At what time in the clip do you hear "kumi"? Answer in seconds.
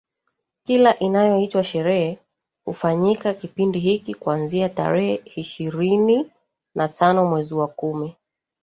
7.67-8.15